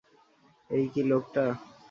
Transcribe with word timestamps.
এই 0.69 0.85
কি 0.93 1.01
লোকটা? 1.03 1.43